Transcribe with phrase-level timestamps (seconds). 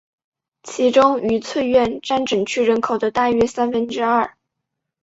[0.63, 4.33] 其中愉翠苑占整区人口的大约三分之二。